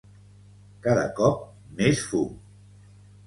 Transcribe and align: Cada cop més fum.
Cada 0.85 1.03
cop 1.19 1.43
més 1.81 2.01
fum. 2.13 2.33